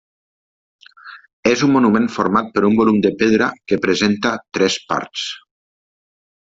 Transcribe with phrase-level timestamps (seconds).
[1.49, 5.33] És un monument format per un volum de pedra que presenta tres parts.